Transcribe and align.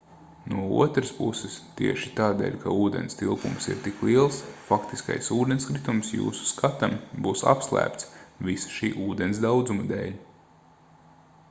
no 0.51 0.61
otras 0.83 1.09
puses 1.17 1.57
tieši 1.81 2.09
tādēļ 2.19 2.55
ka 2.63 2.73
ūdens 2.85 3.17
tilpums 3.19 3.69
ir 3.73 3.83
tik 3.89 4.01
liels 4.07 4.39
faktiskais 4.71 5.29
ūdenskritums 5.37 6.11
jūsu 6.17 6.49
skatam 6.55 6.97
būs 7.29 7.47
apslēpts 7.55 8.11
visa 8.51 8.75
šī 8.79 8.91
ūdens 9.09 9.45
daudzuma 9.47 9.89
dēļ 9.95 10.19